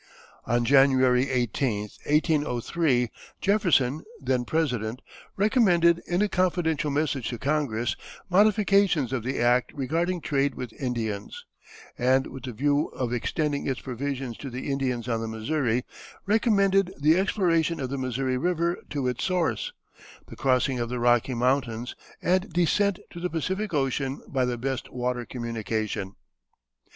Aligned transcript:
On 0.45 0.65
January 0.65 1.29
18, 1.29 1.81
1803, 2.07 3.11
Jefferson, 3.39 4.03
then 4.19 4.45
President, 4.45 4.99
recommended 5.37 6.01
in 6.07 6.23
a 6.23 6.27
confidential 6.27 6.89
message 6.89 7.29
to 7.29 7.37
Congress 7.37 7.95
modifications 8.27 9.13
of 9.13 9.21
the 9.21 9.39
act 9.39 9.71
regarding 9.75 10.19
trade 10.19 10.55
with 10.55 10.73
Indians, 10.73 11.45
and 11.99 12.25
with 12.25 12.45
the 12.45 12.51
view 12.51 12.87
of 12.95 13.13
extending 13.13 13.67
its 13.67 13.79
provisions 13.79 14.37
to 14.37 14.49
the 14.49 14.71
Indians 14.71 15.07
on 15.07 15.21
the 15.21 15.27
Missouri, 15.27 15.85
recommended 16.25 16.91
the 16.99 17.15
exploration 17.19 17.79
of 17.79 17.91
the 17.91 17.97
Missouri 17.99 18.39
River 18.39 18.79
to 18.89 19.07
its 19.07 19.23
source, 19.23 19.71
the 20.25 20.35
crossing 20.35 20.79
of 20.79 20.89
the 20.89 20.97
Rocky 20.99 21.35
Mountains, 21.35 21.95
and 22.23 22.51
descent 22.51 22.97
to 23.11 23.19
the 23.19 23.29
Pacific 23.29 23.71
Ocean 23.71 24.23
by 24.27 24.45
the 24.45 24.57
best 24.57 24.91
water 24.91 25.25
communication. 25.27 26.15